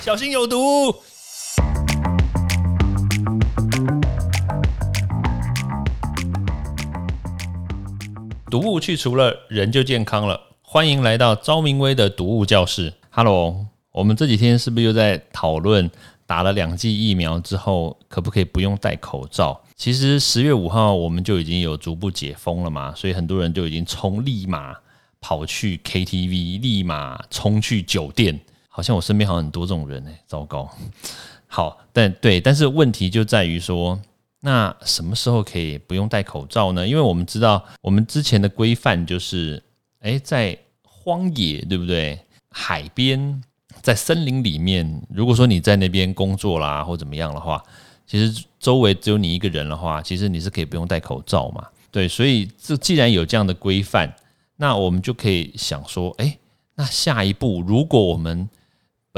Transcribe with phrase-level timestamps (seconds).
[0.00, 0.94] 小心有毒。
[8.48, 10.40] 毒物去除了，人就健康了。
[10.62, 12.94] 欢迎来到昭明威的毒物教室。
[13.10, 15.90] Hello，我们这几天是不是又在讨论
[16.26, 19.60] 打了两剂疫苗之后，可不可以不用戴口罩？
[19.76, 24.74] 其实十月五号我们就已经有逐步解封了嘛，所以很多人就已经冲立马
[25.20, 28.40] 跑去 KTV，立马冲去酒店。
[28.78, 30.70] 好像我身边好像很多这种人哎，糟糕。
[31.48, 34.00] 好，但对，但是问题就在于说，
[34.38, 36.86] 那什么时候可以不用戴口罩呢？
[36.86, 39.60] 因为我们知道，我们之前的规范就是，
[39.98, 42.20] 哎，在荒野，对不对？
[42.50, 43.42] 海边，
[43.82, 47.60] 在森林里面，如果说你在那边工作啦或怎么样的话。
[48.06, 51.66] 其实周围只有你一个人的话，其实你是可以不用戴口罩嘛。
[51.90, 54.14] 对，所以这既然有这样的规范，
[54.56, 56.38] 那我们就可以想说，哎，
[56.76, 58.48] 那下一步如果我们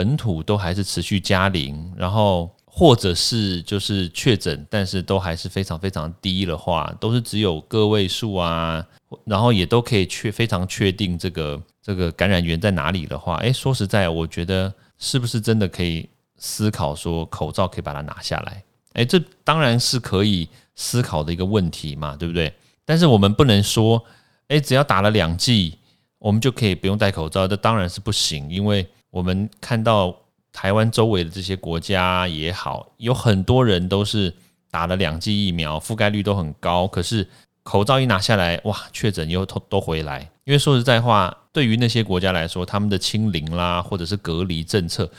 [0.00, 8.82] 本土都还是持续加零，然后或者是就是确诊，但是都还是非常非常低的话，都是只有个位数啊，
[9.26, 18.64] 然后也都可以确非常确定这个这个感染源在哪里的话，哎，说实在，我觉得是不是真的可以思考说口罩可以把它拿下来？
[18.95, 22.51] 哎，这当然是可以思考的一个问题嘛，对不对？
[22.87, 24.02] 但是我们不能说，
[24.48, 25.76] 哎，只要打了两剂，
[26.18, 28.51] 我们就可以不用戴口罩，这当然是不行。
[28.51, 30.15] 因为我们看到
[30.53, 34.35] 台湾周围的这些国家也好，有很多人都是
[34.71, 37.29] 打了两剂疫苗，覆盖率都很高，可是
[37.63, 40.31] 口罩一拿下来，哇，确诊又都都回来。
[40.45, 45.11] 因为说实在话，对于那些国家来说，他们的清零啦，或者是隔离政策，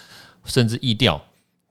[0.45, 1.21] 甚至疫调。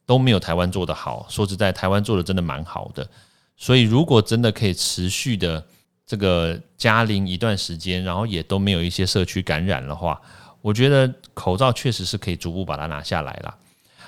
[0.07, 1.25] 都没有台湾做的好。
[1.29, 3.09] 说实在，台湾做的真的蛮好的。
[3.57, 5.65] 所以，如果真的可以持续的
[6.05, 10.21] 这个加零一段时间，然后也都没有一些社区感染的话，
[10.61, 13.55] 我觉得口罩确实是可以逐步把它拿下来了。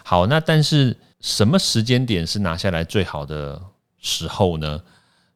[0.05, 3.61] 好，那但是什么时间点是拿下来最好的
[4.00, 4.82] 时候呢？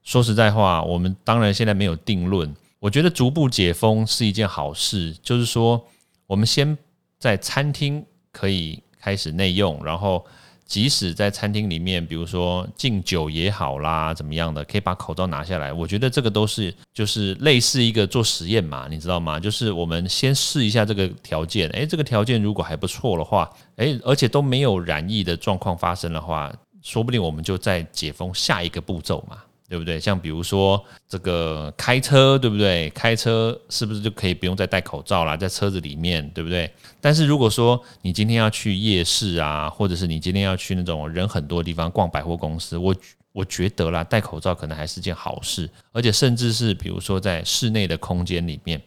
[0.03, 2.55] 说实在话，我们当然现在没有定论。
[2.79, 5.85] 我觉得逐步解封是一件好事，就是说，
[6.27, 6.77] 我们先
[7.19, 10.25] 在餐厅可以开始内用，然后。
[10.67, 15.73] 即使在餐厅里面，比如说敬酒也好啦，怎么样的，可以把口罩拿下来。
[15.73, 19.39] 我觉得这个都是就是类似一个做实验嘛，你知道吗？
[19.39, 26.53] 就是我们先试一下这个条件，诶，这个条件如果还不错的话，诶，而且都没有染疫的状况发生的话，
[26.83, 29.39] 说不定我们就再解封下一个步骤嘛。
[29.69, 29.99] 对不对？
[29.99, 32.89] 像比如说这个开车，对不对？
[32.91, 36.71] 开车是不是就可以不用再戴口罩啦，在车子里面，对不对？
[37.01, 42.95] 但是如果说你今天要去夜市啊，或者是你今天要去那种人很多的地方逛百货公司，我
[43.33, 48.81] 我觉得啦，戴口罩可能还是件好事，而且甚至是比如说在室内的空间里面。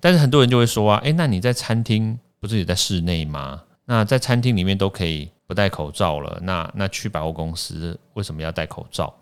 [0.00, 3.62] 但是很多人就会说啊，诶，那你在餐厅不是也在室内吗？
[3.86, 9.14] 那在餐厅里面都可以不戴口罩了，那那去百货公司为什么要戴口罩？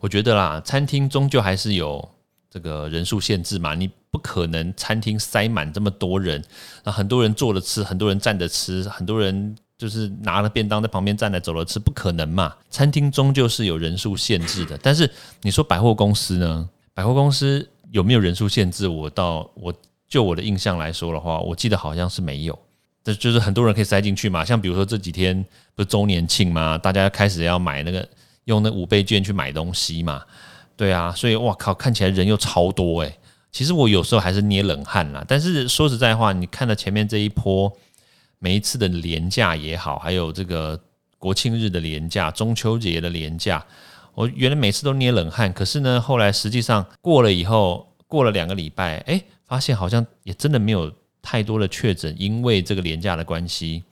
[0.00, 2.06] 我觉得啦，餐厅终究还是有
[2.50, 6.42] 这个人数限制嘛，你不可能餐厅塞满这么多人，
[6.84, 12.54] 那很多人坐着吃，很多人站着吃，很多人就是拿了便当在旁边站着走了吃，不可能嘛。
[12.70, 15.10] 餐厅终究是有人数限制的，但是
[15.42, 16.68] 你说百货公司呢？
[16.94, 18.86] 百货公司有没有人数限制？
[18.86, 19.74] 我到我
[20.06, 22.56] 就我的印象来说的话，我记得好像是没有，
[23.02, 24.44] 这就是很多人可以塞进去嘛。
[24.44, 28.08] 像比如说这几天不是周年庆嘛，大家开始要买那个。
[28.44, 30.22] 用那五倍券去买东西嘛，
[30.76, 33.18] 对啊，所以哇靠，看起来人又超多诶。
[33.50, 35.24] 其实我有时候还是捏冷汗啦。
[35.26, 37.72] 但是说实在话，你看到前面这一波，
[38.38, 40.78] 每一次的廉价也好，还有这个
[41.18, 43.64] 国庆日的廉价、中秋节的廉价，
[44.14, 45.52] 我原来每次都捏冷汗。
[45.52, 53.84] 可是呢，后来实际上过了以后，过了两个礼拜，哎，发现好像也真的没有太多的确诊，因为这个廉价的关系，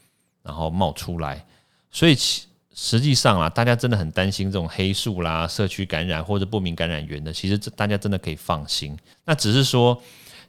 [0.42, 1.46] 然后冒出来，
[1.90, 2.42] 所以其。
[2.74, 7.32] 实际上啊，大家真的很担心这种黑数啦、社区感染或者不明感染源的。
[7.32, 8.96] 其实这大家真的可以放心。
[9.24, 10.00] 那只是说，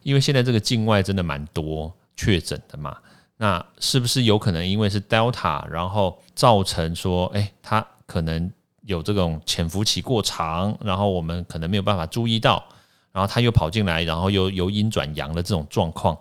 [0.03, 2.97] 因为现在这个境外真的蛮多确诊的嘛，
[3.37, 8.51] 那是不是有可能因为是 Delta，然后造成说，哎，它可能
[8.83, 12.63] 有这种潜伏期过长，然后我们可能没有办法注意到，
[13.11, 16.17] 然后它又跑进来，然后又由阴转阳的这种状况？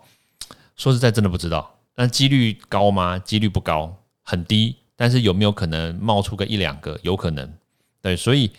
[0.75, 1.73] 说实在，真的不知道。
[1.95, 3.19] 那几率高吗？
[3.19, 4.75] 几率不高，很低。
[5.03, 6.97] 但是有没有可能冒出个一两个？
[7.03, 7.53] 有可能，
[8.01, 8.49] 对，所以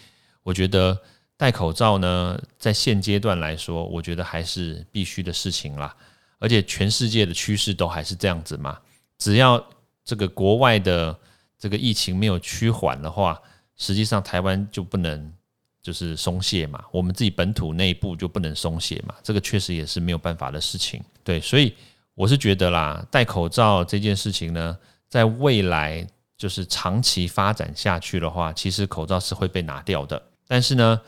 [0.43, 0.95] 我觉得
[1.39, 5.97] 戴口罩呢，在现阶段来说，我觉得还是必须的事情啦。
[6.39, 8.79] 而且全世界的趋势都还是这样子嘛。
[9.17, 9.65] 只要
[10.05, 11.19] 这个国外的
[11.59, 13.41] 这个疫情没有趋缓的话，
[13.79, 15.33] 实际上台湾就不能
[15.81, 19.15] 就是松懈嘛，我们自己本土内部就不能松懈嘛。
[19.23, 21.03] 这个确实也是没有办法的事情。
[21.23, 21.73] 对，所以
[22.15, 24.77] 我是觉得啦，戴口罩这件事情呢。
[25.07, 26.05] 在未来
[26.37, 30.21] 就是长期发展下去的话，其实口罩是会被拿掉的。
[30.47, 31.01] 但是呢，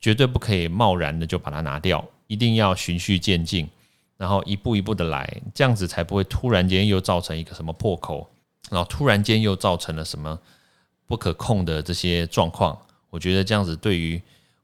[0.00, 3.68] 绝对不可以贸然的就把它拿掉，一定要循序渐进，
[4.16, 8.28] 然后一步一步的来，这样子才不会突然间又造成一个什么破口，
[8.70, 10.38] 然后突然间又造成了什么
[11.06, 12.78] 不可控的这些状况。
[13.10, 14.20] 我觉得这样子对于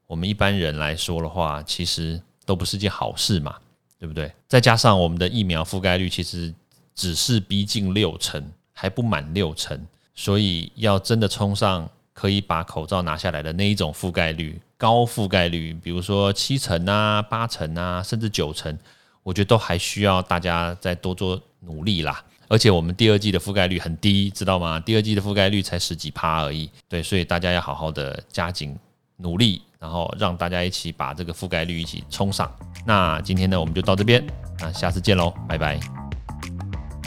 [0.07, 3.55] 我们一般人来说的话，其实都不是件好事嘛，
[3.99, 4.31] 对不对？
[4.47, 6.53] 再加上我们的疫苗覆盖率其实
[6.95, 9.79] 只是逼近六成，还不满六成，
[10.19, 18.77] 所以要真的冲上可以把口罩拿下来的那一种覆盖率，高覆盖率，比如说七成啊、八成啊，甚至九成，
[19.23, 22.21] 我觉得都还需要大家再多做努力啦。
[22.49, 24.77] 而且我们第二季的覆盖率很低，知道吗？
[24.81, 26.69] 第二季的覆盖率才十几趴而已。
[26.89, 28.77] 对，所以大家要好好的加紧
[29.15, 32.53] 努力，然后让大家一起把这个覆盖率一起冲上。
[32.85, 34.21] 那今天呢，我们就到这边，
[34.59, 35.98] 那下次见喽，拜拜！